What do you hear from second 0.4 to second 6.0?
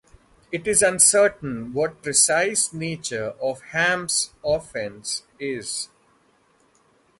It is uncertain what the precise nature of Ham's offense is.